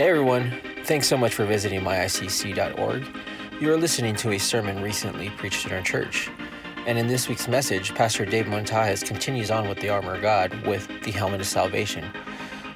[0.00, 3.06] Hey everyone, thanks so much for visiting myicc.org.
[3.60, 6.30] You are listening to a sermon recently preached in our church.
[6.86, 10.54] And in this week's message, Pastor Dave Montajes continues on with the armor of God
[10.66, 12.10] with the helmet of salvation.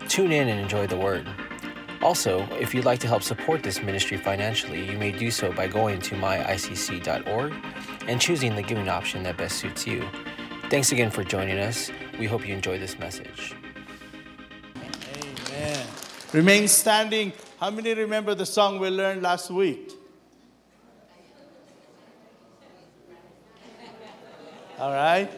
[0.07, 1.27] Tune in and enjoy the word.
[2.03, 5.67] Also, if you'd like to help support this ministry financially, you may do so by
[5.67, 7.55] going to myicc.org
[8.07, 10.07] and choosing the giving option that best suits you.
[10.69, 11.91] Thanks again for joining us.
[12.19, 13.55] We hope you enjoy this message.
[16.35, 17.33] Remain standing.
[17.61, 19.93] How many remember the song we learned last week?
[24.81, 25.31] All right.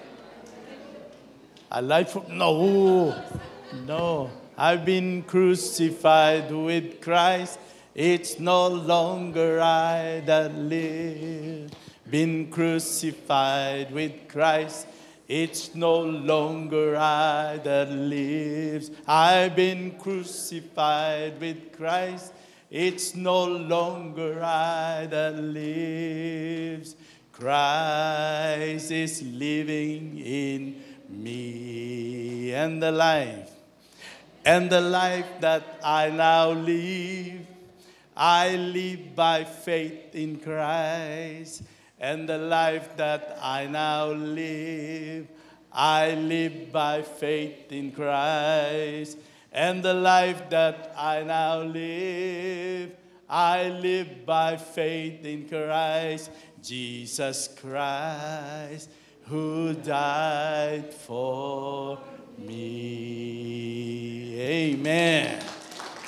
[1.71, 3.15] A life of no,
[3.85, 4.31] no.
[4.57, 7.59] I've been crucified with Christ.
[7.95, 11.73] It's no longer I that live.
[12.09, 14.87] Been crucified with Christ.
[15.29, 18.91] It's no longer I that lives.
[19.09, 22.33] I've been crucified with Christ.
[22.71, 26.95] It's no longer I that lives.
[27.33, 32.53] Christ is living in me.
[32.55, 33.51] And the life,
[34.45, 37.47] and the life that I now live,
[38.17, 41.63] I live by faith in Christ.
[41.99, 45.29] And the life that I now live,
[45.73, 49.19] I live by faith in Christ.
[49.53, 52.93] And the life that I now live,
[53.29, 56.31] I live by faith in Christ.
[56.63, 58.91] Jesus Christ,
[59.27, 61.99] who died for
[62.39, 63.57] me.
[64.41, 65.43] Amen.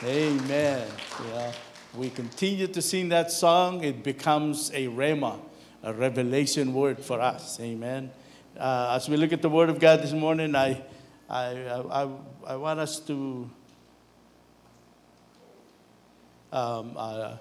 [0.04, 0.86] Amen.
[1.28, 1.52] Yeah.
[1.94, 5.40] We continue to sing that song, it becomes a rhema,
[5.82, 7.58] a revelation word for us.
[7.60, 8.10] Amen.
[8.58, 10.82] Uh, as we look at the Word of God this morning, I,
[11.28, 11.50] I,
[11.90, 12.08] I,
[12.46, 13.48] I want us to
[16.52, 17.36] um, uh,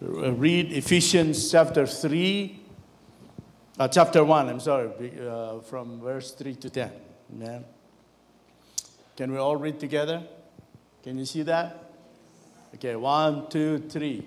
[0.00, 2.60] read Ephesians chapter 3,
[3.78, 6.90] uh, chapter 1, I'm sorry, uh, from verse 3 to 10.
[7.34, 7.64] Amen.
[9.16, 10.24] Can we all read together?
[11.04, 11.92] Can you see that?
[12.74, 14.26] Okay, one, two, three.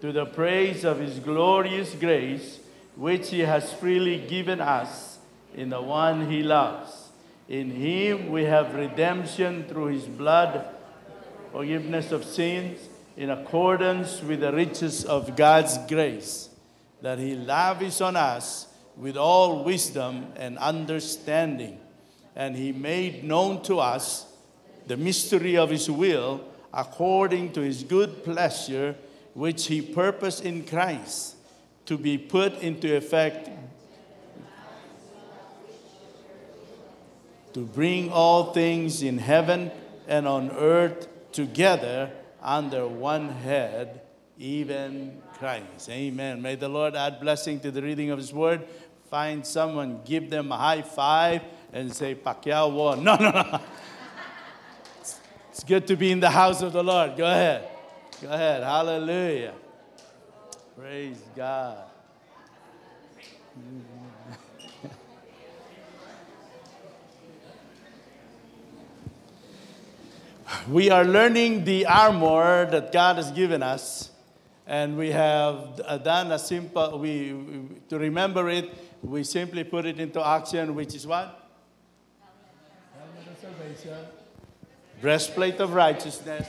[0.00, 2.58] to the praise of his glorious grace,
[2.96, 5.18] which he has freely given us
[5.54, 7.08] in the one he loves.
[7.48, 10.64] In him we have redemption through his blood,
[11.52, 12.78] forgiveness of sins,
[13.16, 16.48] in accordance with the riches of God's grace,
[17.02, 21.78] that he lavished on us with all wisdom and understanding.
[22.36, 24.26] And he made known to us
[24.86, 28.94] the mystery of his will according to his good pleasure,
[29.34, 31.36] which he purposed in Christ
[31.86, 33.50] to be put into effect
[37.52, 39.70] to bring all things in heaven
[40.06, 42.10] and on earth together
[42.42, 44.02] under one head,
[44.38, 45.88] even Christ.
[45.88, 46.40] Amen.
[46.40, 48.66] May the Lord add blessing to the reading of his word.
[49.10, 51.42] Find someone, give them a high five,
[51.72, 53.04] and say, Pacquiao won.
[53.04, 53.60] No, no, no.
[55.50, 57.16] It's good to be in the house of the Lord.
[57.16, 57.69] Go ahead.
[58.20, 58.62] Go ahead.
[58.62, 59.54] Hallelujah.
[60.76, 61.78] Praise God.
[70.68, 74.10] we are learning the armor that God has given us,
[74.66, 76.98] and we have uh, done a simple.
[76.98, 78.70] We, we to remember it,
[79.02, 81.38] we simply put it into action, which is what?
[85.00, 86.46] Breastplate of righteousness,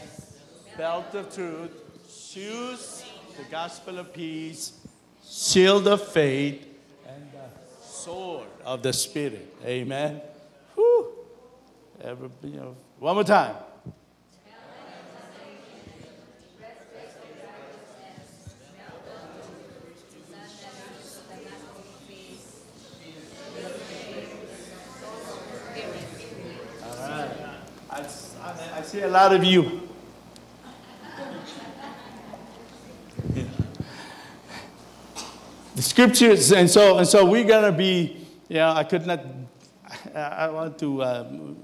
[0.81, 1.72] belt of truth,
[2.10, 3.06] shoes,
[3.38, 4.80] the gospel of peace,
[5.24, 6.66] shield of faith,
[7.07, 9.54] and the sword of the spirit.
[9.63, 10.19] Amen.
[10.74, 11.07] Whew.
[12.04, 13.57] Every, you know, one more time.
[28.74, 29.81] I see a lot of you.
[35.81, 38.28] The scriptures, and so and so we're gonna be.
[38.48, 39.25] Yeah, I could not.
[40.13, 41.04] I want to.
[41.04, 41.57] Um,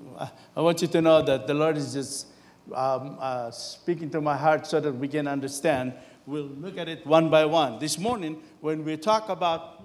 [0.55, 2.25] I want you to know that the Lord is just
[2.73, 5.93] um, uh, speaking to my heart so that we can understand.
[6.25, 7.77] We'll look at it one by one.
[7.77, 9.83] This morning, when we talk about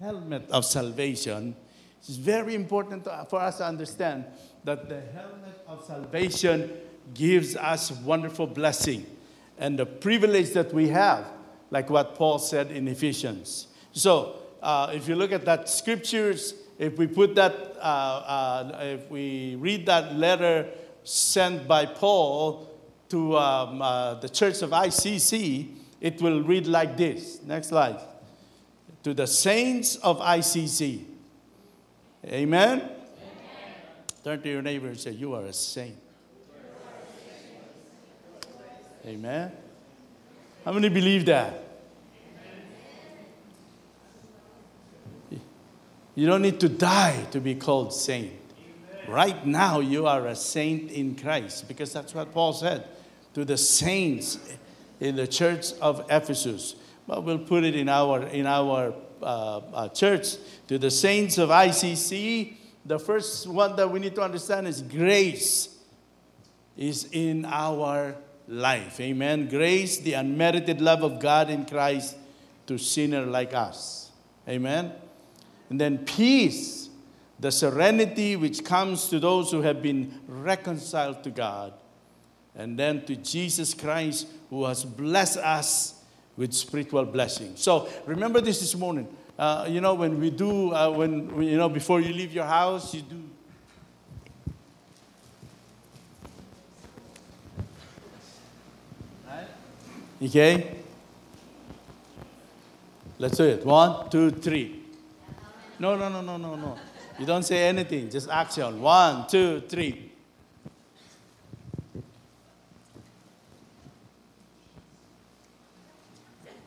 [0.00, 1.54] the helmet of salvation,
[1.98, 4.24] it's very important for us to understand
[4.64, 6.70] that the helmet of salvation
[7.12, 9.04] gives us wonderful blessing
[9.58, 11.26] and the privilege that we have,
[11.74, 13.66] like what Paul said in Ephesians.
[13.90, 19.10] So, uh, if you look at that scriptures, if we put that, uh, uh, if
[19.10, 20.68] we read that letter
[21.02, 22.70] sent by Paul
[23.08, 27.42] to um, uh, the church of ICC, it will read like this.
[27.42, 27.98] Next slide.
[29.02, 31.04] To the saints of ICC.
[32.24, 32.78] Amen?
[32.78, 32.90] Amen.
[34.22, 35.98] Turn to your neighbor and say, You are a saint.
[39.04, 39.50] Amen.
[40.64, 41.63] How many believe that?
[46.14, 48.32] You don't need to die to be called saint.
[49.08, 52.86] Right now, you are a saint in Christ because that's what Paul said
[53.34, 54.38] to the saints
[55.00, 56.76] in the church of Ephesus.
[57.06, 60.36] But we'll put it in our, in our uh, uh, church
[60.68, 62.56] to the saints of ICC.
[62.86, 65.76] The first one that we need to understand is grace
[66.76, 68.16] is in our
[68.48, 69.00] life.
[69.00, 69.48] Amen.
[69.48, 72.16] Grace, the unmerited love of God in Christ
[72.66, 74.10] to sinner like us.
[74.48, 74.92] Amen.
[75.70, 76.88] And then peace,
[77.40, 81.72] the serenity which comes to those who have been reconciled to God.
[82.54, 86.00] And then to Jesus Christ who has blessed us
[86.36, 87.52] with spiritual blessing.
[87.56, 89.08] So remember this this morning.
[89.38, 92.94] Uh, you know, when we do, uh, when, you know, before you leave your house,
[92.94, 93.20] you do
[99.26, 99.46] Right?
[100.22, 100.76] Okay?
[103.18, 103.66] Let's do it.
[103.66, 104.83] One, two, three.
[105.78, 106.78] No, no, no, no, no, no.
[107.18, 108.80] You don't say anything, just action.
[108.80, 110.10] One, two, three.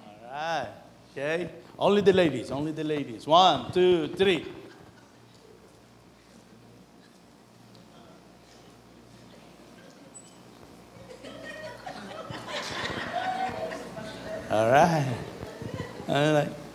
[0.05, 0.67] All right.
[1.11, 1.49] Okay?
[1.79, 3.25] Only the ladies, only the ladies.
[3.27, 4.45] One, two, three.
[14.49, 15.05] All right.
[16.07, 16.66] All right.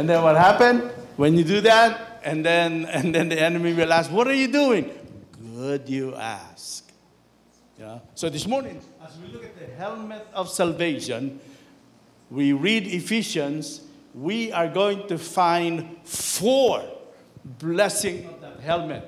[0.00, 0.80] And then what happened?
[1.16, 4.48] When you do that, and then and then the enemy will ask, What are you
[4.48, 4.90] doing?
[5.54, 6.90] Good you ask.
[7.78, 7.98] Yeah.
[8.14, 11.38] So this morning, as we look at the helmet of salvation,
[12.30, 13.82] we read Ephesians,
[14.14, 16.82] we are going to find four
[17.44, 19.06] blessings of that helmet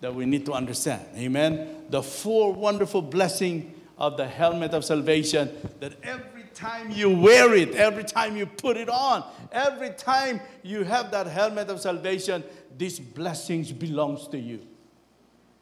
[0.00, 1.02] that we need to understand.
[1.14, 1.84] Amen.
[1.88, 7.74] The four wonderful blessings of the helmet of salvation that every time you wear it,
[7.74, 12.44] every time you put it on, every time you have that helmet of salvation,
[12.76, 14.60] these blessings belongs to you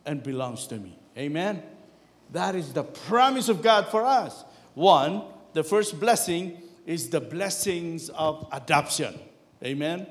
[0.04, 0.98] and belongs to me.
[1.16, 1.62] Amen.
[2.32, 4.44] That is the promise of God for us.
[4.74, 5.22] One,
[5.52, 9.18] the first blessing is the blessings of adoption.
[9.64, 10.06] Amen.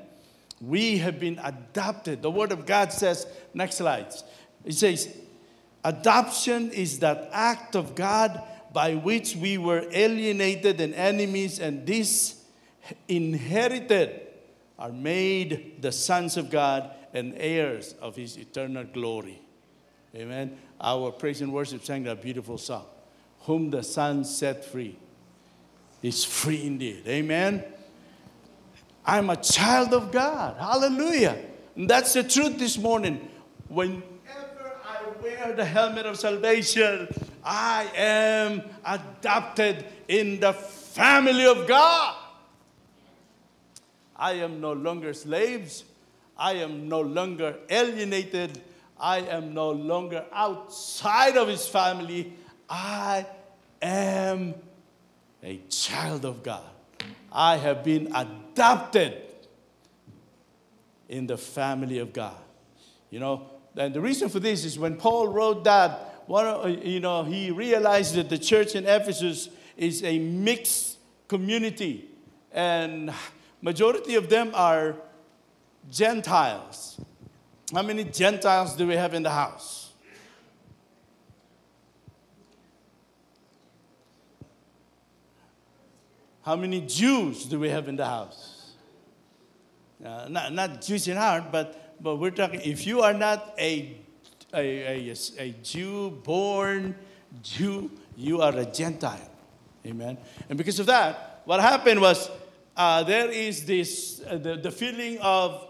[0.60, 2.22] We have been adopted.
[2.22, 4.12] The word of God says, next slide.
[4.64, 5.16] It says,
[5.82, 12.42] Adoption is that act of God by which we were alienated and enemies, and this
[13.08, 14.28] inherited
[14.78, 19.40] are made the sons of God and heirs of his eternal glory.
[20.14, 20.56] Amen.
[20.80, 22.86] Our praise and worship sang that beautiful song.
[23.40, 24.96] Whom the Son set free
[26.02, 27.02] is free indeed.
[27.06, 27.64] Amen.
[29.04, 30.56] I'm a child of God.
[30.58, 31.36] Hallelujah.
[31.76, 33.28] And that's the truth this morning.
[33.68, 34.02] Whenever
[34.84, 37.08] I wear the helmet of salvation,
[37.44, 42.16] I am adopted in the family of God.
[44.16, 45.84] I am no longer slaves.
[46.36, 48.60] I am no longer alienated.
[48.98, 52.34] I am no longer outside of his family.
[52.68, 53.26] I
[53.80, 54.54] am
[55.42, 56.64] a child of God.
[57.32, 59.22] I have been adopted
[61.08, 62.36] in the family of God.
[63.10, 67.24] You know, and the reason for this is when Paul wrote that, one, you know,
[67.24, 72.08] he realized that the church in Ephesus is a mixed community,
[72.52, 73.12] and
[73.60, 74.94] majority of them are
[75.90, 77.00] Gentiles.
[77.74, 79.92] How many Gentiles do we have in the house?
[86.42, 88.72] How many Jews do we have in the house?
[90.04, 93.94] Uh, not, not Jews in heart, but but we're talking, if you are not a,
[94.54, 96.94] a, a, a Jew born
[97.42, 99.30] Jew, you are a Gentile.
[99.86, 100.18] Amen.
[100.48, 102.30] And because of that, what happened was
[102.76, 105.68] uh, there is this, uh, the, the feeling of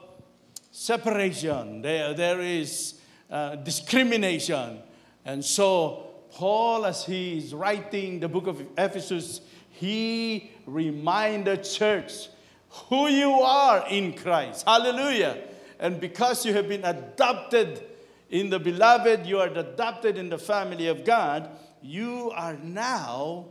[0.71, 1.83] separation.
[1.83, 2.95] There, there is
[3.31, 4.81] uh, discrimination.
[5.25, 12.29] And so, Paul, as he is writing the book of Ephesus, he reminded the church
[12.89, 14.65] who you are in Christ.
[14.67, 15.39] Hallelujah.
[15.79, 17.83] And because you have been adopted
[18.31, 21.51] in the beloved, you are adopted in the family of God,
[21.83, 23.47] you are now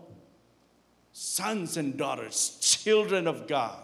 [1.11, 3.77] sons and daughters, children of God.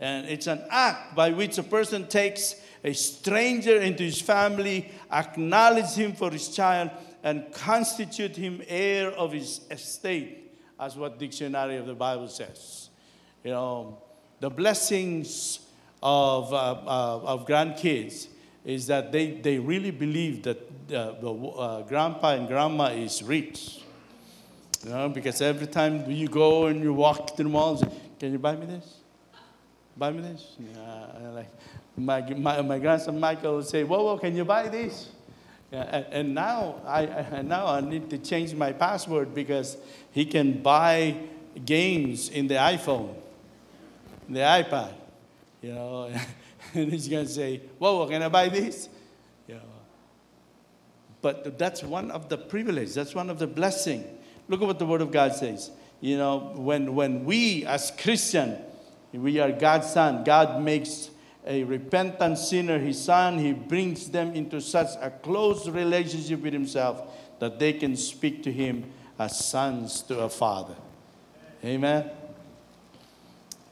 [0.00, 5.94] And it's an act by which a person takes a stranger into his family, acknowledge
[5.94, 6.90] him for his child,
[7.22, 12.88] and constitute him heir of his estate, as what dictionary of the Bible says.
[13.44, 13.98] You know,
[14.40, 15.58] the blessings
[16.02, 18.28] of, uh, uh, of grandkids
[18.68, 20.58] is that they, they really believe that
[20.94, 23.80] uh, the uh, grandpa and grandma is rich.
[24.84, 27.82] You know, because every time you go and you walk to the mall,
[28.20, 28.96] can you buy me this?
[29.96, 30.56] Buy me this?
[30.58, 31.48] Yeah, like
[31.96, 35.08] my, my, my grandson Michael would say, whoa, whoa, can you buy this?
[35.72, 39.78] Yeah, and, and now I and now I need to change my password because
[40.12, 41.16] he can buy
[41.64, 43.14] games in the iPhone,
[44.28, 44.92] the iPad,
[45.62, 46.10] you know,
[46.74, 48.88] and he's gonna say, "Whoa, can I buy this?"
[49.48, 49.60] Know.
[51.20, 52.94] But that's one of the privileges.
[52.94, 54.04] That's one of the blessing.
[54.48, 55.70] Look at what the Word of God says.
[56.00, 58.56] You know, when when we as Christian,
[59.12, 60.24] we are God's son.
[60.24, 61.10] God makes
[61.46, 63.38] a repentant sinner his son.
[63.38, 67.02] He brings them into such a close relationship with himself
[67.40, 68.84] that they can speak to him
[69.18, 70.76] as sons to a father.
[71.64, 72.10] Amen.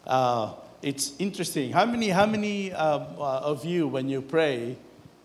[0.07, 0.55] Uh,
[0.87, 1.73] it's interesting.
[1.73, 4.77] How many, how many uh, uh, of you, when you pray,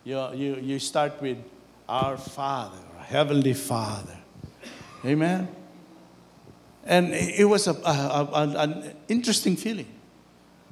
[0.03, 1.37] you, you, you start with
[1.87, 4.17] our Father, our Heavenly Father?
[5.05, 5.47] Amen.
[6.83, 9.85] And it was a, a, a, an interesting feeling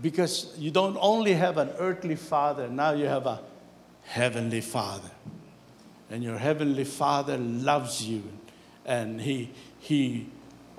[0.02, 3.42] because you don't only have an earthly father, now you have a
[4.06, 5.12] heavenly father.
[6.10, 8.24] And your heavenly father loves you.
[8.88, 10.30] And he, he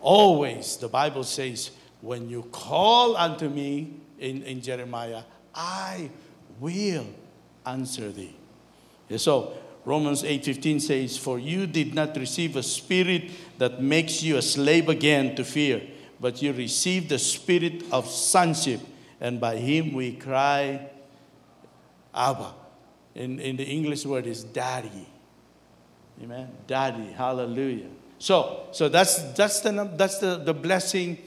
[0.00, 5.22] always, the Bible says, when you call unto me in, in Jeremiah,
[5.54, 6.10] I
[6.60, 7.06] will
[7.66, 8.36] answer thee.
[9.16, 14.42] So Romans 8:15 says, For you did not receive a spirit that makes you a
[14.42, 15.82] slave again to fear,
[16.20, 18.80] but you received the spirit of sonship,
[19.20, 20.88] and by him we cry,
[22.14, 22.54] Abba.
[23.14, 25.08] In, in the English word is daddy.
[26.22, 26.48] Amen.
[26.66, 27.10] Daddy.
[27.12, 27.88] Hallelujah.
[28.18, 31.18] So, so that's that's the that's the, the blessing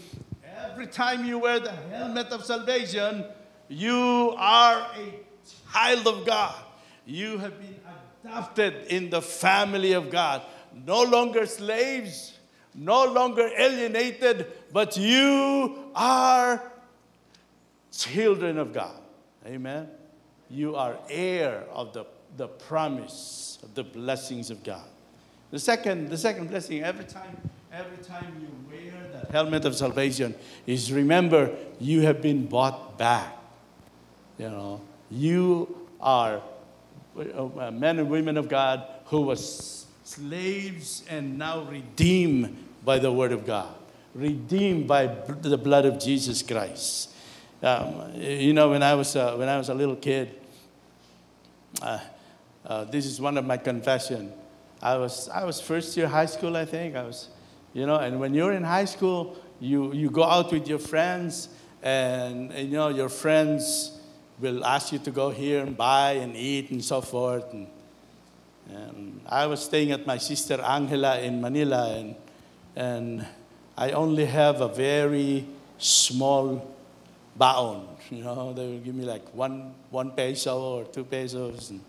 [0.74, 3.24] every time you wear the helmet of salvation,
[3.68, 5.20] you are a
[5.72, 6.56] child of God.
[7.06, 7.80] You have been
[8.24, 10.42] adopted in the family of God.
[10.74, 12.40] No longer slaves,
[12.74, 16.60] no longer alienated, but you are
[17.92, 19.00] children of God.
[19.46, 19.88] Amen.
[20.50, 24.88] You are heir of the, the promise of the blessings of God.
[25.52, 27.38] The second, the second blessing, every time,
[27.74, 30.36] every time you wear the helmet of salvation,
[30.68, 33.36] is remember you have been bought back.
[34.38, 36.42] You know, you are
[37.18, 43.32] uh, men and women of God who was slaves and now redeemed by the word
[43.32, 43.74] of God,
[44.14, 47.10] redeemed by the blood of Jesus Christ.
[47.64, 50.40] Um, you know, when I was uh, when I was a little kid,
[51.82, 52.00] uh,
[52.66, 54.32] uh this is one of my confession.
[54.84, 56.98] I was, I was first year high school, I think.
[56.98, 57.30] I was,
[57.74, 61.50] you know, and when you're in high school, you, you go out with your friends,
[61.82, 63.98] and, and, you know, your friends
[64.40, 67.52] will ask you to go here and buy and eat and so forth.
[67.54, 67.68] And,
[68.70, 72.16] and I was staying at my sister Angela in Manila, and,
[72.76, 73.28] and
[73.78, 75.46] I only have a very
[75.78, 76.76] small
[77.36, 77.88] baon.
[78.10, 81.72] You know, they will give me like one, one peso or two pesos.
[81.72, 81.82] And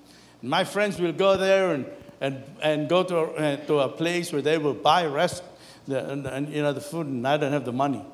[0.43, 1.87] my friends will go there and
[2.21, 5.43] and, and go to a, uh, to a place where they will buy rest
[5.87, 8.05] the, and, and, you know the food and I don't have the money.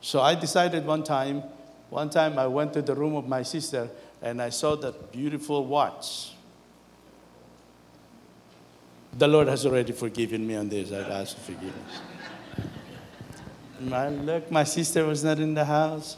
[0.00, 1.42] So I decided one time,
[1.90, 3.88] one time I went to the room of my sister
[4.22, 6.32] and I saw that beautiful watch.
[9.18, 10.92] The Lord has already forgiven me on this.
[10.92, 12.00] I've asked for forgiveness.
[13.92, 16.16] I look, my sister was not in the house.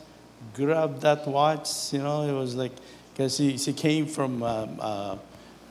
[0.54, 2.72] Grabbed that watch, you know, it was like,
[3.12, 5.16] because she, she came from um, uh,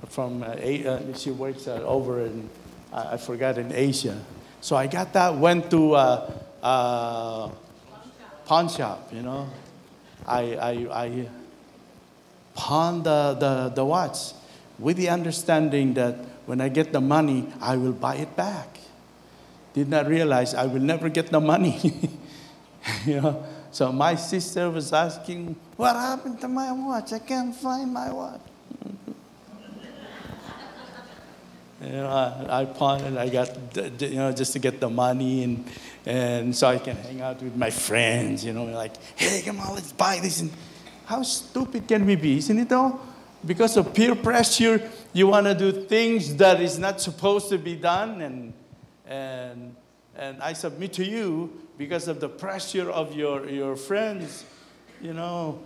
[0.10, 2.50] from uh, uh, she works uh, over in
[2.94, 4.20] I forgot in Asia.
[4.68, 5.34] So I got that.
[5.34, 6.30] Went to uh,
[6.62, 7.48] uh,
[8.44, 9.08] pawn shop.
[9.16, 9.48] You know,
[10.28, 11.30] I I, I
[12.54, 14.36] pawned the, the the watch
[14.78, 18.78] with the understanding that when I get the money, I will buy it back.
[19.72, 21.80] Did not realize I will never get the money.
[23.06, 23.48] you know.
[23.72, 27.14] So my sister was asking, "What happened to my watch?
[27.14, 28.44] I can't find my watch."
[31.88, 33.18] You know, I, I pawned.
[33.18, 33.50] I got,
[34.02, 35.66] you know, just to get the money and,
[36.06, 39.74] and so I can hang out with my friends, you know, like, hey, come on,
[39.74, 40.42] let's buy this.
[40.42, 40.52] And
[41.06, 43.00] how stupid can we be, isn't it though?
[43.46, 47.76] Because of peer pressure, you want to do things that is not supposed to be
[47.76, 48.20] done.
[48.22, 48.54] And,
[49.06, 49.76] and,
[50.18, 54.44] and I submit to you, because of the pressure of your, your friends,
[55.02, 55.62] you know,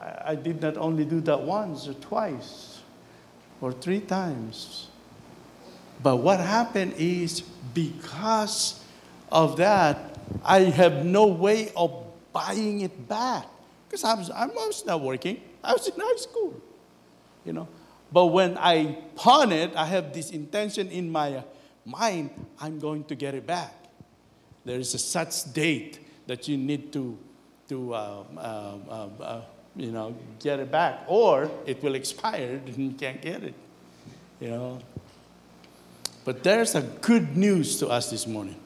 [0.00, 2.80] I, I did not only do that once or twice
[3.60, 4.88] or three times.
[6.02, 7.40] But what happened is
[7.74, 8.84] because
[9.30, 13.46] of that, I have no way of buying it back.
[13.88, 16.54] Because I was, I was not working, I was in high school,
[17.44, 17.68] you know.
[18.12, 21.42] But when I pawn it, I have this intention in my
[21.84, 22.30] mind
[22.60, 23.74] I'm going to get it back.
[24.64, 27.18] There is a such date that you need to,
[27.68, 29.40] to uh, uh, uh, uh,
[29.74, 33.54] you know, get it back, or it will expire and you can't get it,
[34.40, 34.78] you know.
[36.24, 38.56] But there's a good news to us this morning.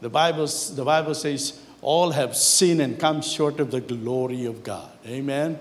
[0.00, 4.62] The Bible, the Bible says, all have sinned and come short of the glory of
[4.62, 4.90] God.
[5.06, 5.58] Amen.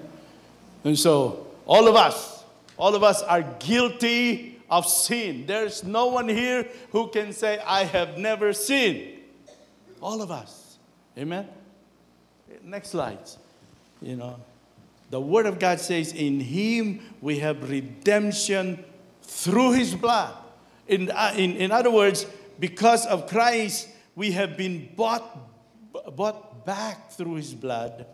[0.83, 2.43] And so, all of us,
[2.77, 5.45] all of us are guilty of sin.
[5.45, 9.19] There's no one here who can say, I have never sinned.
[10.01, 10.77] All of us.
[11.17, 11.47] Amen.
[12.63, 13.19] Next slide.
[14.01, 14.37] You know,
[15.09, 18.83] the Word of God says, In Him we have redemption
[19.23, 20.33] through His blood.
[20.89, 22.25] In, uh, in, in other words,
[22.59, 25.23] because of Christ, we have been bought,
[26.15, 28.07] bought back through His blood,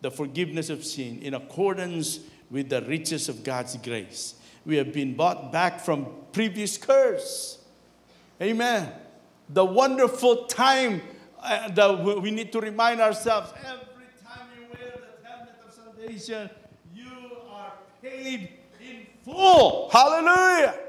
[0.00, 4.36] the forgiveness of sin, in accordance with the riches of God's grace.
[4.64, 7.58] We have been bought back from previous curse.
[8.40, 8.90] Amen.
[9.50, 11.02] The wonderful time
[11.42, 16.48] uh, that we need to remind ourselves every time you wear the helmet of salvation,
[16.94, 18.48] you are paid
[18.80, 19.90] in full.
[19.90, 20.83] Hallelujah.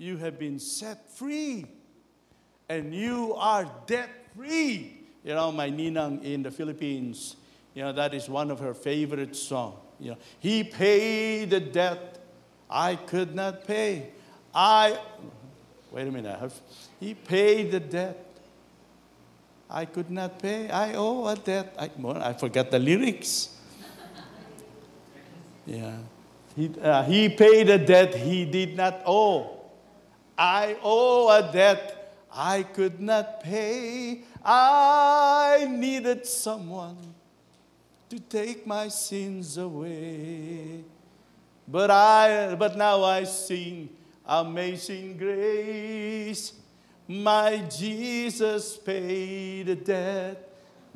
[0.00, 1.66] You have been set free
[2.70, 4.96] and you are debt free.
[5.22, 7.36] You know, my ninang in the Philippines,
[7.74, 9.76] you know, that is one of her favorite songs.
[9.98, 12.18] You know, he paid the debt
[12.70, 14.08] I could not pay.
[14.54, 14.98] I,
[15.90, 16.58] wait a minute, have-
[16.98, 18.24] he paid the debt
[19.68, 20.70] I could not pay.
[20.70, 21.76] I owe a debt.
[21.78, 23.54] I, I forgot the lyrics.
[25.66, 25.98] Yeah.
[26.56, 29.59] He, uh, he paid a debt he did not owe.
[30.40, 34.22] I owe a debt I could not pay.
[34.42, 36.96] I needed someone
[38.08, 40.82] to take my sins away.
[41.68, 43.90] But I but now I sing
[44.26, 46.54] amazing grace.
[47.06, 50.48] My Jesus paid a debt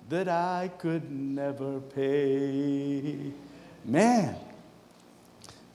[0.09, 3.31] that I could never pay.
[3.85, 4.37] Man,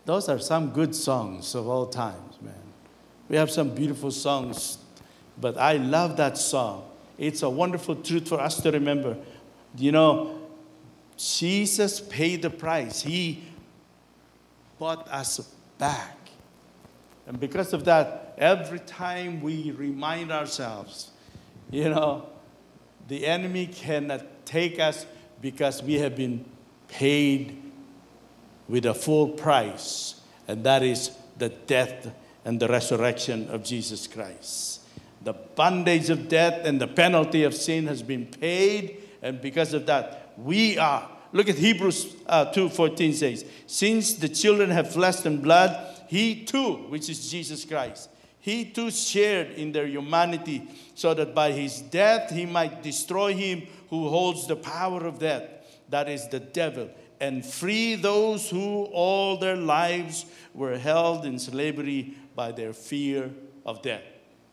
[0.06, 2.29] those are some good songs of all times, man.
[3.30, 4.80] We have some beautiful songs,
[5.40, 6.90] but I love that song.
[7.18, 9.16] It's a wonderful truth for us to remember.
[9.78, 10.40] You know,
[11.16, 13.02] Jesus paid the price.
[13.02, 13.44] He
[14.80, 16.18] bought us back.
[17.28, 21.12] And because of that, every time we remind ourselves,
[21.70, 22.28] you know,
[23.08, 25.06] the enemy cannot take us
[25.42, 26.46] because we have been
[26.88, 27.62] paid
[28.68, 32.12] with a full price, and that is the death
[32.50, 34.82] and the resurrection of Jesus Christ.
[35.22, 39.86] The bondage of death and the penalty of sin has been paid, and because of
[39.86, 41.08] that, we are.
[41.32, 46.88] Look at Hebrews uh, 2:14 says, "Since the children have flesh and blood, he too,
[46.90, 48.10] which is Jesus Christ,
[48.40, 53.68] he too shared in their humanity, so that by his death he might destroy him
[53.92, 55.44] who holds the power of death,
[55.90, 62.16] that is the devil, and free those who all their lives were held in slavery
[62.36, 63.32] by their fear
[63.66, 64.04] of death.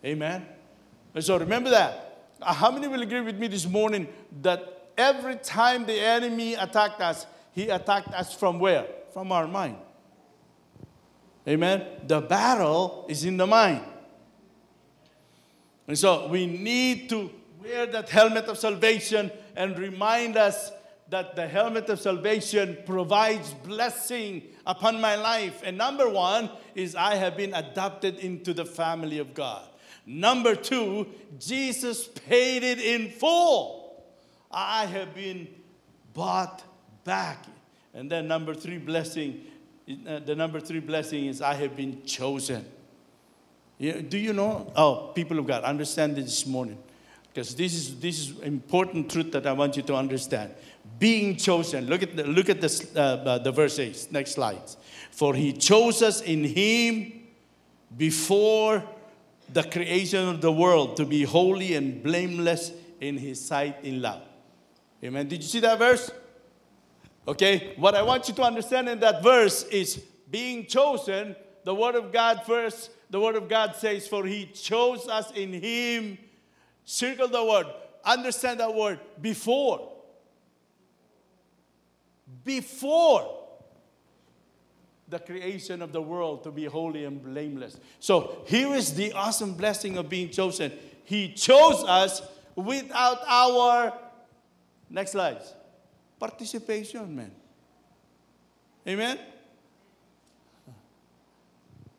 [0.04, 0.46] Amen.
[1.14, 2.28] And so remember that.
[2.40, 4.08] Uh, How many will agree with me this morning
[4.42, 8.86] that every time the enemy attacked us, he attacked us from where?
[9.12, 9.76] From our mind.
[11.48, 11.86] Amen.
[12.06, 13.82] The battle is in the mind.
[15.88, 17.30] And so we need to
[17.62, 20.72] wear that helmet of salvation and remind us
[21.08, 25.62] that the helmet of salvation provides blessing upon my life.
[25.64, 29.66] And number one is I have been adopted into the family of God.
[30.04, 31.06] Number two,
[31.38, 34.04] Jesus paid it in full.
[34.50, 35.48] I have been
[36.12, 36.62] bought
[37.04, 37.44] back.
[37.94, 39.44] And then number three blessing,
[40.06, 42.64] uh, the number three blessing is I have been chosen.
[43.78, 44.72] Do you know?
[44.74, 46.78] Oh, people of God, understand this morning.
[47.36, 50.54] Because this is, this is important truth that I want you to understand.
[50.98, 51.86] Being chosen.
[51.86, 54.08] Look at the, look at this, uh, uh, the verse 8.
[54.10, 54.62] Next slide.
[55.10, 57.26] For he chose us in him
[57.94, 58.82] before
[59.52, 62.72] the creation of the world to be holy and blameless
[63.02, 64.22] in his sight in love.
[65.04, 65.28] Amen.
[65.28, 66.10] Did you see that verse?
[67.28, 69.96] Okay, what I want you to understand in that verse is
[70.30, 75.06] being chosen, the word of God first, the word of God says, For he chose
[75.06, 76.16] us in him.
[76.86, 77.66] Circle the word,
[78.04, 79.92] understand that word, before.
[82.44, 83.42] Before
[85.08, 87.78] the creation of the world to be holy and blameless.
[87.98, 90.72] So here is the awesome blessing of being chosen.
[91.04, 92.22] He chose us
[92.54, 93.92] without our,
[94.88, 95.42] next slide,
[96.20, 97.32] participation, man.
[98.86, 99.18] Amen?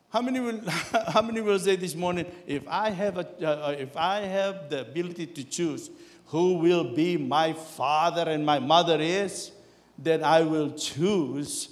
[0.09, 0.61] How many will,
[1.07, 4.81] how many will say this morning, if I, have a, uh, if I have the
[4.81, 5.89] ability to choose
[6.27, 9.51] who will be my father and my mother is,
[9.97, 11.69] then I will choose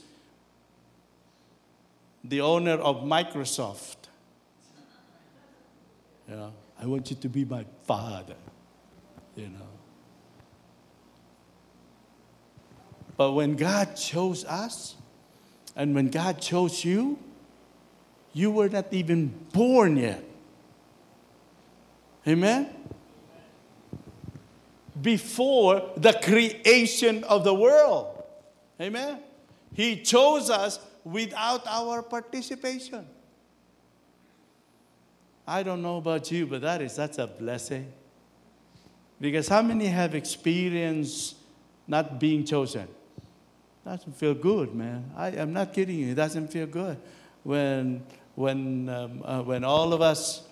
[2.23, 3.95] the owner of Microsoft.
[6.27, 8.35] You know, I want you to be my father,
[9.35, 9.67] you know.
[13.17, 14.95] But when God chose us,
[15.75, 17.19] and when God chose you,
[18.35, 20.21] you were not even born yet.
[22.27, 22.67] Amen?
[25.01, 28.23] Before the creation of the world.
[28.79, 29.19] Amen?
[29.73, 33.07] He chose us without our participation.
[35.47, 37.89] I don't know about you, but that is that's a blessing.
[39.21, 41.37] Because how many have experienced
[41.87, 42.89] not being chosen?
[43.85, 45.09] Doesn't feel good, man.
[45.15, 46.11] I, am not kidding you.
[46.11, 46.97] It doesn't feel good
[47.43, 48.03] when
[48.35, 50.43] when um, uh, when all of us,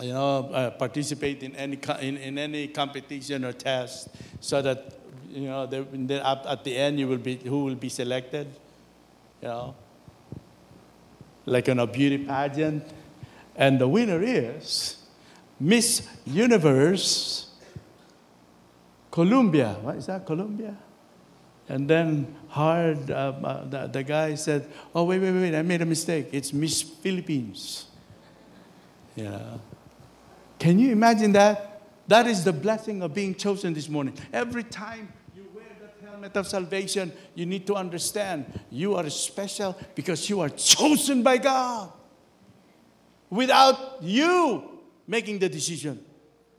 [0.00, 4.08] you know, uh, participate in any in, in any competition or test,
[4.40, 4.94] so that
[5.30, 8.48] you know, at the end you will be who will be selected
[9.44, 9.74] you know,
[11.44, 12.82] like in a beauty pageant.
[13.56, 14.96] And the winner is
[15.60, 17.50] Miss Universe
[19.10, 19.76] Colombia.
[19.82, 20.76] What is that, Colombia?
[21.68, 25.80] And then hard, um, uh, the, the guy said, Oh, wait, wait, wait, I made
[25.80, 26.28] a mistake.
[26.32, 27.86] It's Miss Philippines.
[29.16, 29.58] Yeah.
[30.58, 31.82] Can you imagine that?
[32.06, 34.14] That is the blessing of being chosen this morning.
[34.32, 39.76] Every time you wear that helmet of salvation, you need to understand you are special
[39.94, 41.90] because you are chosen by God.
[43.30, 46.04] Without you making the decision,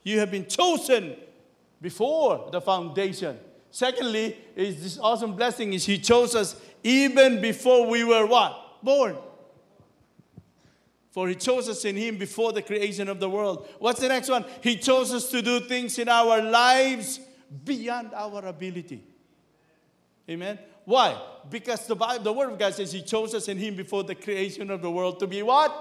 [0.03, 1.15] you have been chosen
[1.79, 3.37] before the foundation.
[3.75, 8.81] Secondly, is this awesome blessing is He chose us even before we were what?
[8.81, 9.17] Born.
[11.11, 13.67] For he chose us in him before the creation of the world.
[13.79, 14.45] What's the next one?
[14.61, 17.19] He chose us to do things in our lives
[17.65, 19.03] beyond our ability.
[20.29, 20.57] Amen.
[20.85, 21.21] Why?
[21.49, 24.15] Because the Bible, the Word of God says He chose us in Him before the
[24.15, 25.75] creation of the world to be what?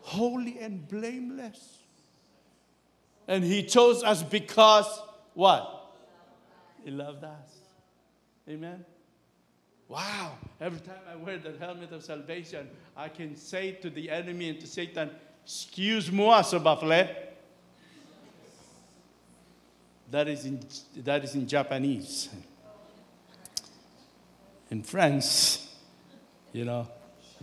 [0.00, 1.78] Holy and blameless.
[3.28, 4.88] And He chose us because
[5.34, 5.79] what?
[6.84, 7.58] He loved us.
[8.48, 8.84] Amen.
[9.88, 10.32] Wow.
[10.60, 14.60] Every time I wear the helmet of salvation, I can say to the enemy and
[14.60, 15.10] to Satan,
[15.44, 17.08] Excuse moi, ce baflet.
[20.10, 20.60] That is in,
[20.98, 22.28] that is in Japanese.
[24.70, 25.74] In friends,
[26.52, 26.88] you know,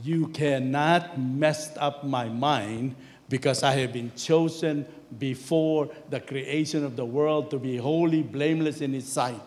[0.02, 2.96] you cannot mess up my mind
[3.30, 4.86] because I have been chosen
[5.18, 9.42] before the creation of the world to be holy, blameless in His sight.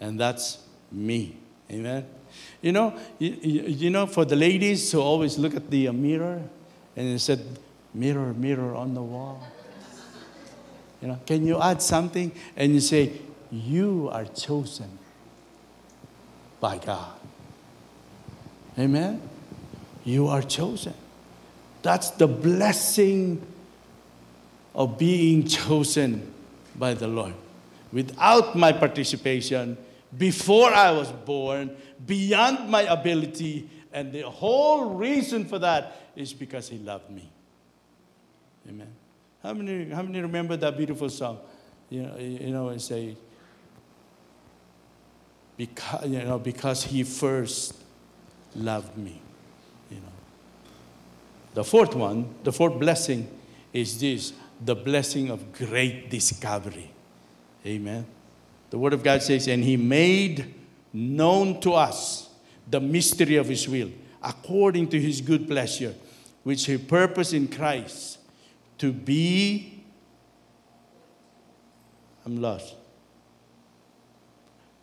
[0.00, 0.58] And that's
[0.90, 1.36] me.
[1.70, 2.06] Amen.
[2.62, 6.42] You know, you, you know, for the ladies who always look at the mirror
[6.96, 7.40] and they said,
[7.94, 9.46] mirror, mirror on the wall.
[11.00, 12.32] You know, can you add something?
[12.56, 13.12] And you say,
[13.50, 14.98] you are chosen
[16.60, 17.12] by God.
[18.78, 19.20] Amen?
[20.04, 20.94] You are chosen.
[21.82, 23.46] That's the blessing
[24.78, 26.32] of being chosen
[26.76, 27.34] by the Lord.
[27.92, 29.76] Without my participation,
[30.16, 36.68] before I was born, beyond my ability, and the whole reason for that is because
[36.68, 37.28] He loved me.
[38.68, 38.86] Amen.
[39.42, 41.40] How many, how many remember that beautiful song?
[41.90, 43.16] You know, you know, and say,
[45.56, 47.74] because, you know, because he first
[48.54, 49.20] loved me.
[49.90, 50.12] You know.
[51.54, 53.28] The fourth one, the fourth blessing
[53.72, 56.90] is this the blessing of great discovery.
[57.66, 58.06] Amen.
[58.70, 60.54] The Word of God says, and He made
[60.92, 62.28] known to us
[62.68, 63.90] the mystery of His will,
[64.22, 65.94] according to His good pleasure,
[66.42, 68.18] which He purposed in Christ
[68.78, 69.84] to be.
[72.26, 72.74] I'm lost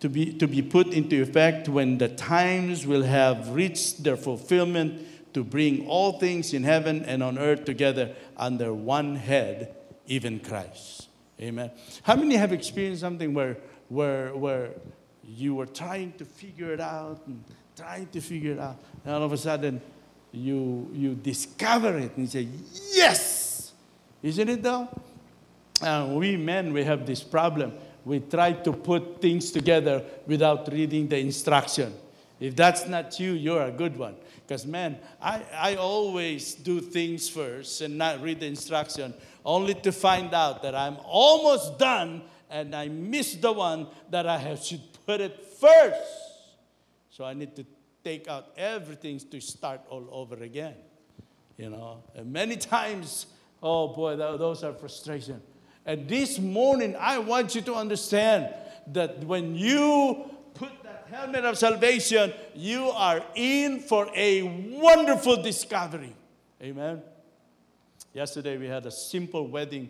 [0.05, 5.33] to be, to be put into effect when the times will have reached their fulfillment
[5.33, 9.75] to bring all things in heaven and on earth together under one head,
[10.07, 11.09] even Christ.
[11.39, 11.71] Amen.
[12.03, 13.57] How many have experienced something where,
[13.89, 14.71] where, where
[15.23, 17.43] you were trying to figure it out and
[17.75, 19.81] trying to figure it out, and all of a sudden
[20.31, 22.47] you, you discover it and you say,
[22.93, 23.73] Yes!
[24.23, 24.87] Isn't it though?
[25.81, 27.73] Uh, we men, we have this problem.
[28.05, 31.93] We try to put things together without reading the instruction.
[32.39, 34.15] If that's not you, you're a good one.
[34.47, 39.91] Because, man, I, I always do things first and not read the instruction, only to
[39.91, 44.81] find out that I'm almost done and I missed the one that I have should
[45.05, 46.01] put it first.
[47.09, 47.65] So I need to
[48.03, 50.75] take out everything to start all over again.
[51.57, 53.27] You know, and many times,
[53.63, 55.41] oh boy, those are frustration.
[55.85, 58.53] And this morning, I want you to understand
[58.87, 60.34] that when you
[61.09, 66.15] helmet of salvation, you are in for a wonderful discovery.
[66.61, 67.01] Amen.
[68.13, 69.89] Yesterday, we had a simple wedding.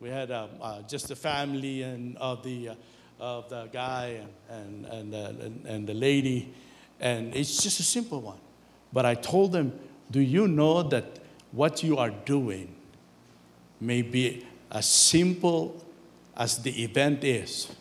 [0.00, 2.74] We had um, uh, just the family and of the, uh,
[3.18, 6.54] of the guy and, and, and, uh, and, and the lady
[7.00, 8.38] and it's just a simple one.
[8.92, 9.78] But I told them,
[10.10, 11.18] Do you know that
[11.52, 12.74] what you are doing
[13.80, 15.84] may be as simple
[16.36, 17.74] as the event is,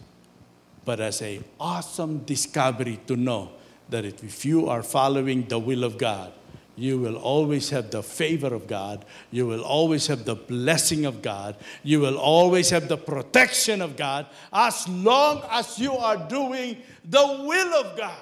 [0.85, 3.51] but as an awesome discovery to know
[3.89, 6.31] that if you are following the will of God,
[6.77, 9.05] you will always have the favor of God.
[9.31, 11.55] You will always have the blessing of God.
[11.83, 17.43] You will always have the protection of God as long as you are doing the
[17.47, 18.19] will of God.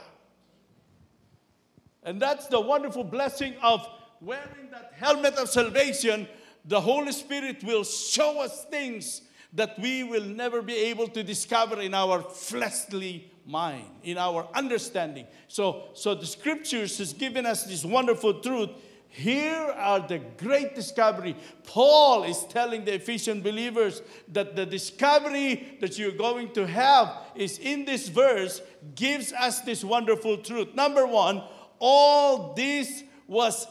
[2.04, 3.88] And that's the wonderful blessing of
[4.22, 6.28] wearing that helmet of salvation.
[6.66, 9.22] The Holy Spirit will show us things
[9.56, 15.28] that we will never be able to discover in our fleshly mind, in our understanding.
[15.48, 18.70] So, so the scriptures has given us this wonderful truth.
[19.10, 21.36] Here are the great discovery.
[21.66, 27.60] Paul is telling the Ephesian believers that the discovery that you're going to have is
[27.60, 28.60] in this verse
[28.96, 30.74] gives us this wonderful truth.
[30.74, 31.44] Number one,
[31.78, 33.68] all this was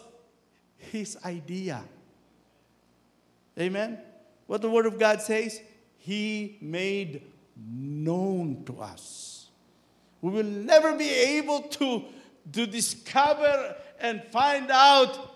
[0.77, 1.83] his idea.
[3.59, 3.99] Amen?
[4.47, 5.61] What the Word of God says,
[6.02, 7.22] He made
[7.56, 9.46] known to us.
[10.20, 12.04] We will never be able to,
[12.52, 15.34] to discover and find out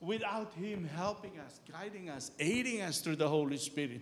[0.00, 4.00] without Him helping us, guiding us, aiding us through the Holy Spirit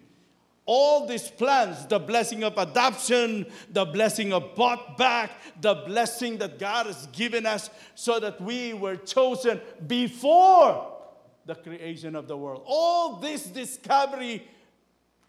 [0.67, 6.59] all these plans the blessing of adoption, the blessing of bought back, the blessing that
[6.59, 10.93] God has given us so that we were chosen before
[11.47, 12.63] the creation of the world.
[12.65, 14.49] All this discovery,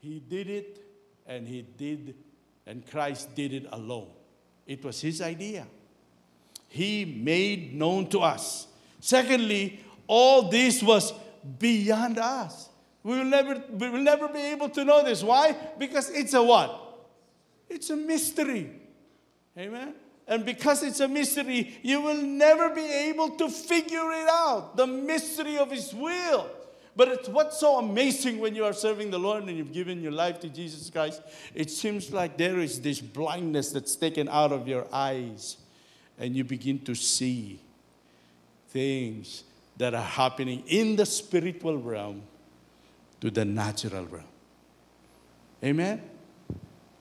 [0.06, 0.80] He did it
[1.26, 2.14] and He did,
[2.68, 4.10] and Christ did it alone.
[4.68, 5.66] It was His idea.
[6.70, 8.68] He made known to us.
[9.00, 11.12] Secondly, all this was
[11.58, 12.70] beyond us.
[13.02, 15.24] We will never, we will never be able to know this.
[15.24, 15.56] Why?
[15.80, 17.00] Because it's a what?
[17.68, 18.70] It's a mystery.
[19.58, 19.96] Amen?
[20.28, 24.86] And because it's a mystery, you will never be able to figure it out the
[24.86, 26.48] mystery of His will.
[26.96, 30.14] But it's what's so amazing when you are serving the Lord and you've given your
[30.14, 31.22] life to Jesus Christ.
[31.54, 35.58] It seems like there is this blindness that's taken out of your eyes,
[36.18, 37.60] and you begin to see
[38.70, 39.44] things
[39.78, 42.22] that are happening in the spiritual realm
[43.20, 44.24] to the natural realm.
[45.64, 46.02] Amen?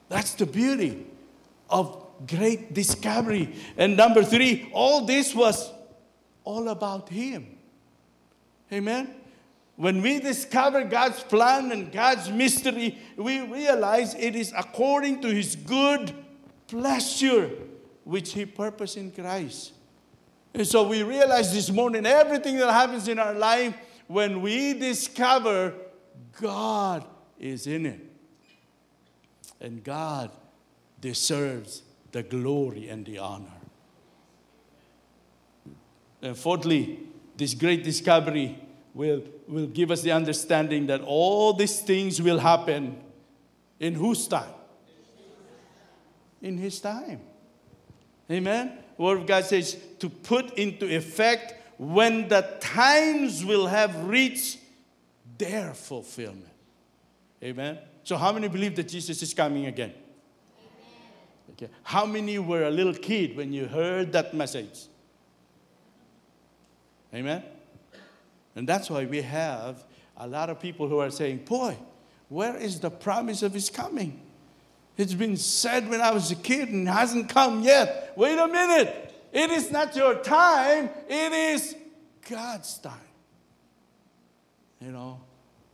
[0.09, 1.05] That's the beauty
[1.69, 3.55] of great discovery.
[3.77, 5.71] And number three, all this was
[6.43, 7.57] all about Him.
[8.71, 9.13] Amen?
[9.75, 15.55] When we discover God's plan and God's mystery, we realize it is according to His
[15.55, 16.13] good
[16.67, 17.49] pleasure,
[18.03, 19.73] which He purposed in Christ.
[20.53, 23.75] And so we realize this morning everything that happens in our life,
[24.07, 25.73] when we discover
[26.39, 27.05] God
[27.39, 27.99] is in it.
[29.59, 30.31] And God
[31.01, 33.51] deserves the glory and the honor.
[36.21, 36.99] And fourthly,
[37.35, 38.57] this great discovery
[38.93, 42.97] will, will give us the understanding that all these things will happen
[43.79, 44.53] in whose time?
[46.41, 47.21] In His time.
[48.29, 48.79] Amen?
[48.97, 54.59] Word of God says to put into effect when the times will have reached
[55.37, 56.53] their fulfillment.
[57.43, 57.77] Amen.
[58.03, 59.93] So, how many believe that Jesus is coming again?
[61.51, 61.69] Okay.
[61.83, 64.87] How many were a little kid when you heard that message?
[67.13, 67.43] Amen.
[68.55, 69.83] And that's why we have
[70.17, 71.77] a lot of people who are saying, Boy,
[72.29, 74.21] where is the promise of his coming?
[74.97, 78.13] It's been said when I was a kid and hasn't come yet.
[78.15, 79.13] Wait a minute.
[79.33, 81.75] It is not your time, it is
[82.29, 82.93] God's time.
[84.79, 85.19] You know,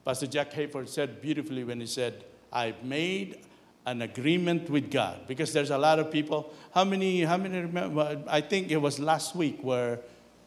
[0.04, 3.46] Pastor Jack Hayford said beautifully when he said, I've made
[3.86, 5.28] an agreement with God.
[5.28, 6.54] Because there's a lot of people.
[6.74, 8.24] How many, how many remember?
[8.28, 10.00] I think it was last week where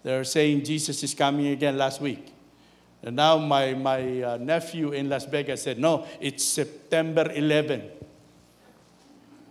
[0.05, 2.33] they're saying Jesus is coming again last week.
[3.03, 7.91] And now my, my uh, nephew in Las Vegas said, no, it's September 11.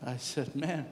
[0.06, 0.86] I said, man.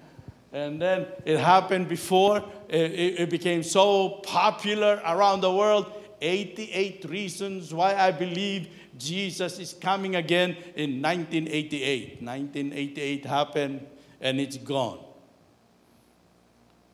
[0.51, 2.43] And then it happened before.
[2.67, 5.91] It, it, it became so popular around the world.
[6.21, 12.21] 88 reasons why I believe Jesus is coming again in 1988.
[12.21, 13.87] 1988 happened
[14.19, 14.99] and it's gone.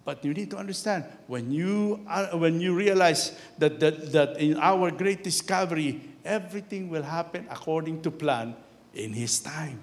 [0.08, 4.56] But you need to understand when you, are, when you realize that, that, that in
[4.56, 8.56] our great discovery, everything will happen according to plan
[8.94, 9.82] in His time.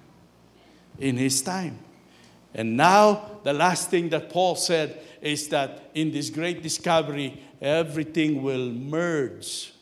[0.99, 1.79] In His time.
[2.55, 8.43] And now, the last thing that Paul said is that in this great discovery, everything
[8.43, 9.75] will merge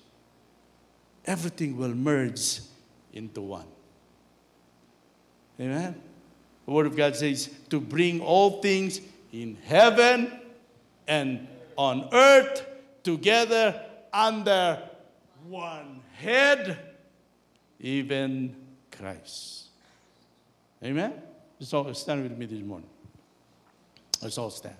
[1.25, 2.61] everything will merge
[3.13, 3.67] into one.
[5.61, 6.01] Amen?
[6.67, 9.01] The Word of God says to bring all things
[9.33, 10.31] in heaven
[11.09, 12.66] and on earth
[13.03, 14.79] together under
[15.49, 16.79] one head,
[17.81, 18.55] even
[18.90, 19.64] Christ.
[20.85, 21.14] Amen?
[21.61, 22.88] So stand with me this morning.
[24.21, 24.77] Let's all stand.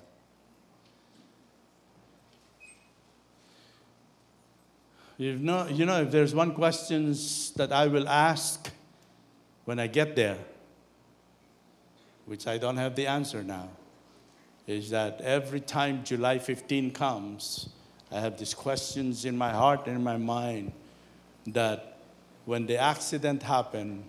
[5.19, 7.15] You know, you know, if there's one question
[7.57, 8.71] that I will ask
[9.65, 10.39] when I get there,
[12.27, 13.69] which I don't have the answer now,
[14.73, 17.69] is that every time July 15 comes,
[18.11, 20.73] I have these questions in my heart and in my mind
[21.47, 21.99] that
[22.45, 24.05] when the accident happened,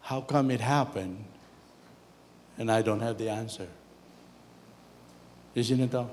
[0.00, 1.24] how come it happened?
[2.58, 3.68] And I don't have the answer.
[5.54, 6.10] Isn't it though?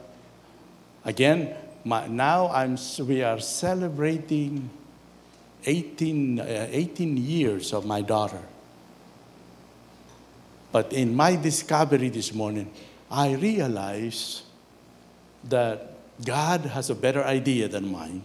[1.06, 4.69] Again, my, now I'm, we are celebrating
[5.65, 8.41] 18, uh, 18 years of my daughter.
[10.71, 12.71] But in my discovery this morning,
[13.10, 14.43] I realized
[15.45, 18.23] that God has a better idea than mine.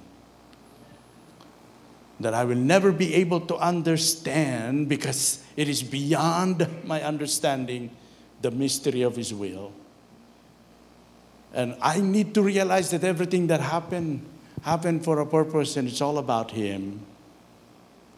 [2.20, 7.90] That I will never be able to understand because it is beyond my understanding
[8.42, 9.72] the mystery of His will.
[11.54, 14.26] And I need to realize that everything that happened
[14.62, 17.00] happened for a purpose and it's all about him.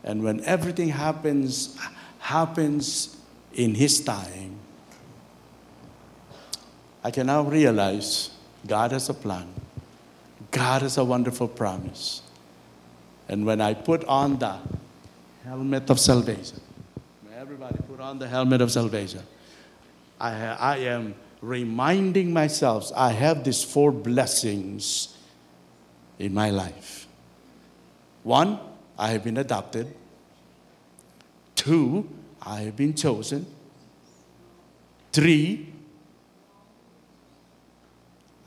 [0.04, 1.76] And when everything happens
[2.20, 3.16] happens
[3.56, 4.54] in his time,
[7.02, 8.30] I can now realize
[8.66, 9.48] God has a plan.
[10.50, 12.22] God has a wonderful promise.
[13.28, 14.58] And when I put on the
[15.44, 16.60] helmet of salvation,
[17.36, 19.22] everybody put on the helmet of salvation,
[20.20, 25.16] I, I am reminding myself I have these four blessings
[26.18, 27.06] in my life.
[28.22, 28.58] One,
[28.98, 29.94] I have been adopted.
[31.54, 32.08] Two,
[32.46, 33.44] I have been chosen.
[35.12, 35.72] Three,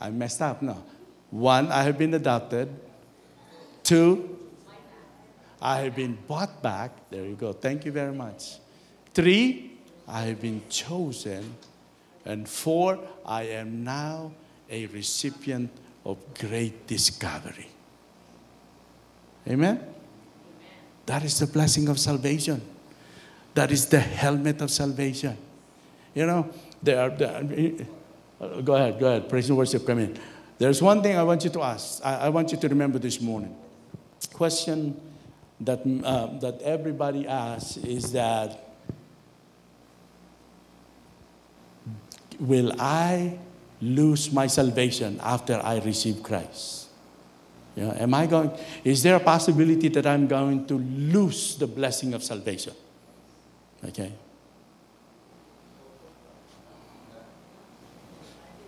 [0.00, 0.82] I messed up now.
[1.30, 2.68] One, I have been adopted.
[3.82, 4.38] Two,
[5.60, 7.10] I have been bought back.
[7.10, 7.52] There you go.
[7.52, 8.56] Thank you very much.
[9.12, 11.54] Three, I have been chosen.
[12.24, 14.32] And four, I am now
[14.70, 15.70] a recipient
[16.06, 17.68] of great discovery.
[19.46, 19.84] Amen?
[21.04, 22.62] That is the blessing of salvation.
[23.54, 25.36] That is the helmet of salvation.
[26.14, 26.50] You know,
[26.82, 27.72] there are, there are, eh,
[28.40, 29.28] eh, go ahead, go ahead.
[29.28, 30.18] Praise and worship, come in.
[30.58, 32.04] There's one thing I want you to ask.
[32.04, 33.56] I, I want you to remember this morning.
[34.32, 35.00] Question
[35.60, 38.66] that, mm, uh, that everybody asks is that
[42.38, 43.38] will I
[43.80, 46.88] lose my salvation after I receive Christ?
[47.76, 48.50] Know, am I going,
[48.84, 52.74] is there a possibility that I'm going to lose the blessing of salvation?
[53.84, 54.12] Okay.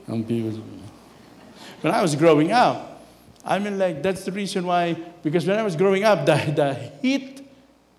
[0.06, 3.02] When I was growing up,
[3.44, 6.74] I mean, like, that's the reason why, because when I was growing up, the, the
[6.74, 7.40] hit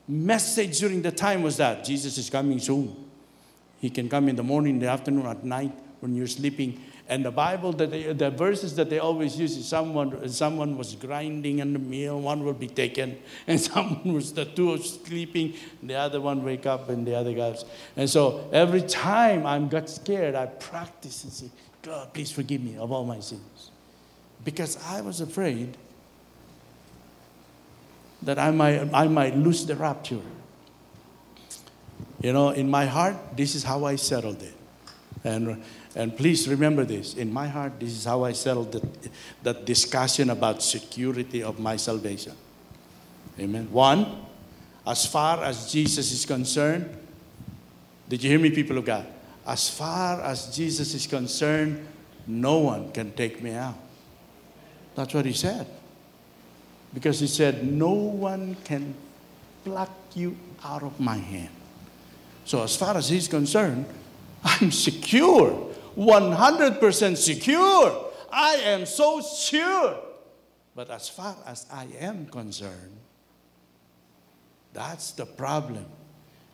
[0.08, 2.96] message during the time was that Jesus is coming soon.
[3.80, 6.82] He can come in the morning, in the afternoon, at night when you're sleeping.
[7.10, 10.96] And the Bible, that they, the verses that they always use is someone, someone was
[10.96, 15.96] grinding in the meal, one will be taken, and someone was the two sleeping, the
[15.96, 17.66] other one wake up, and the other guys.
[17.98, 21.50] And so every time I got scared, I practice and say,
[21.82, 23.72] God, please forgive me of all my sins.
[24.46, 25.78] Because I was afraid
[28.22, 30.22] that I might, I might lose the rapture.
[32.22, 34.56] You know, in my heart, this is how I settled it.
[35.24, 35.64] And,
[35.96, 37.14] And please remember this.
[37.14, 39.10] In my heart, this is how I settled that,
[39.44, 42.34] that discussion about security of my salvation.
[43.40, 43.72] Amen.
[43.72, 44.26] One,
[44.86, 46.90] as far as Jesus is concerned,
[48.10, 49.06] did you hear me, people of God?
[49.46, 51.88] As far as Jesus is concerned,
[52.28, 53.78] no one can take me out.
[54.96, 55.68] That's what he said.
[56.94, 58.94] Because he said, No one can
[59.64, 61.50] pluck you out of my hand.
[62.46, 63.86] So, as far as he's concerned,
[64.44, 68.12] I'm secure, 100% secure.
[68.32, 69.98] I am so sure.
[70.76, 72.98] But as far as I am concerned,
[74.74, 75.86] that's the problem,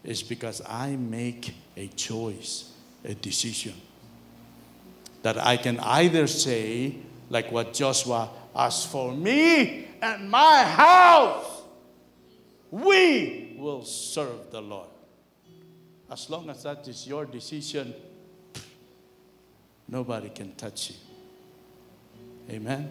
[0.04, 2.72] is because I make a choice,
[3.06, 3.76] a decision.
[5.24, 6.96] That I can either say,
[7.30, 11.62] like what Joshua, as for me and my house,
[12.72, 14.90] we will serve the Lord.
[16.12, 17.94] As long as that is your decision,
[19.88, 20.96] nobody can touch you.
[22.56, 22.90] Amen.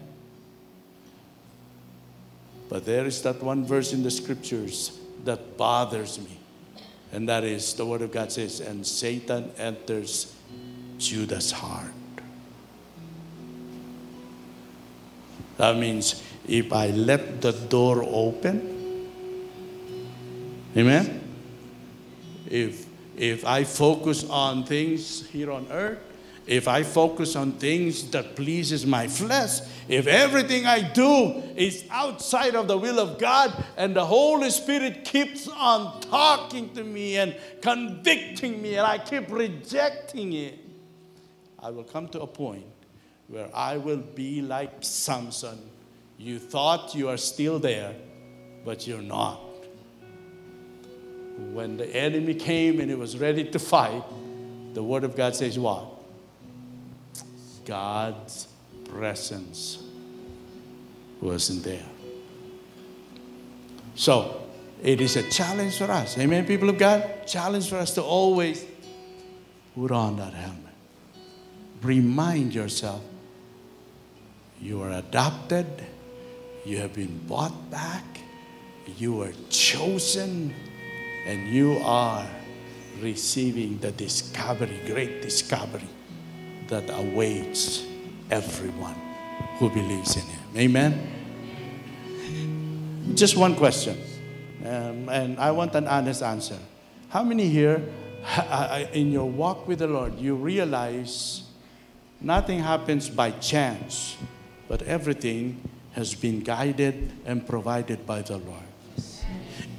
[2.69, 6.37] But there is that one verse in the scriptures that bothers me.
[7.11, 10.35] And that is the word of God says, and Satan enters
[10.99, 11.91] Judas' heart.
[15.57, 19.09] That means if I let the door open,
[20.77, 21.21] amen?
[22.49, 22.85] If,
[23.19, 25.99] if I focus on things here on earth,
[26.47, 29.59] if I focus on things that pleases my flesh,
[29.89, 35.03] if everything I do is outside of the will of God and the Holy Spirit
[35.03, 40.57] keeps on talking to me and convicting me and I keep rejecting it,
[41.59, 42.65] I will come to a point
[43.27, 45.59] where I will be like Samson.
[46.17, 47.93] You thought you are still there,
[48.63, 49.48] but you're not.
[51.53, 54.03] When the enemy came and he was ready to fight,
[54.73, 55.85] the Word of God says, What?
[57.65, 58.47] God's
[58.85, 59.83] presence
[61.21, 61.85] wasn't there.
[63.95, 64.41] So,
[64.81, 66.17] it is a challenge for us.
[66.17, 67.27] Amen, people of God?
[67.27, 68.65] Challenge for us to always
[69.75, 70.73] put on that helmet.
[71.81, 73.01] Remind yourself
[74.61, 75.67] you are adopted,
[76.65, 78.03] you have been bought back,
[78.97, 80.53] you are chosen,
[81.25, 82.27] and you are
[83.01, 85.87] receiving the discovery, great discovery
[86.67, 87.85] that awaits
[88.29, 88.95] everyone
[89.57, 90.39] who believes in Him.
[90.57, 91.15] Amen?
[93.15, 93.97] Just one question,
[94.65, 96.57] um, and I want an honest answer.
[97.09, 97.81] How many here,
[98.93, 101.43] in your walk with the Lord, you realize
[102.21, 104.15] nothing happens by chance,
[104.67, 108.68] but everything has been guided and provided by the Lord?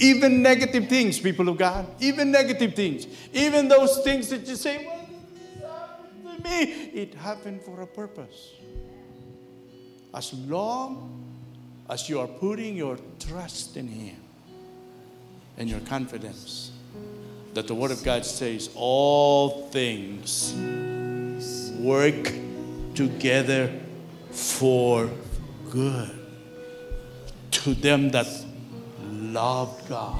[0.01, 4.87] Even negative things, people of God, even negative things, even those things that you say,
[4.87, 5.01] well,
[6.41, 6.63] to me.
[6.95, 8.51] It happened for a purpose.
[10.15, 11.23] As long
[11.89, 14.17] as you are putting your trust in Him
[15.57, 16.73] and your confidence
[17.55, 20.55] that the Word of God says all things
[21.79, 22.33] work
[22.95, 23.73] together
[24.31, 25.11] for
[25.71, 26.11] good
[27.51, 28.27] to them that
[29.21, 30.19] love God,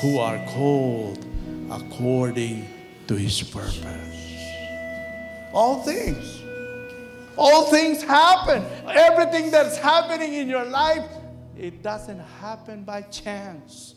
[0.00, 1.24] who are called
[1.70, 2.68] according
[3.08, 4.14] to His purpose.
[5.52, 6.42] All things.
[7.36, 8.64] All things happen.
[8.88, 11.04] Everything that's happening in your life,
[11.56, 13.94] it doesn't happen by chance.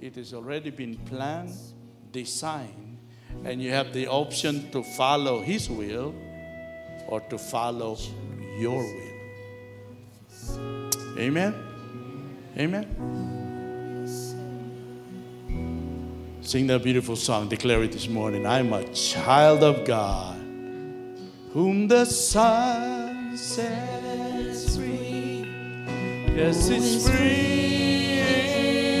[0.00, 1.54] It has already been planned,
[2.10, 2.98] designed,
[3.44, 6.14] and you have the option to follow His will
[7.06, 7.98] or to follow
[8.58, 9.10] your will.
[11.18, 11.54] Amen?
[12.56, 13.29] Amen?
[16.42, 18.46] Sing that beautiful song, declare it this morning.
[18.46, 20.36] I'm a child of God
[21.52, 25.46] whom the Son sets free.
[26.34, 28.20] Yes, it's free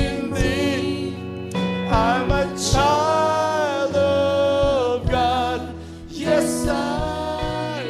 [0.06, 1.56] indeed.
[1.90, 5.74] I'm a child of God.
[6.08, 7.82] Yes, I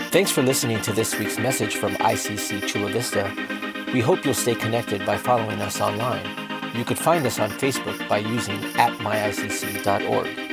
[0.00, 0.10] am.
[0.10, 3.32] Thanks for listening to this week's message from ICC Chula Vista.
[3.92, 6.26] We hope you'll stay connected by following us online.
[6.74, 10.47] You could find us on Facebook by using at myicc.org.